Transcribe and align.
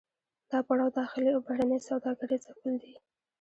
دا 0.51 0.59
پړاو 0.67 0.89
د 0.93 0.95
داخلي 0.99 1.29
او 1.33 1.41
بهرنۍ 1.47 1.79
سوداګرۍ 1.89 2.37
ځپل 2.45 2.73
دي 2.83 2.93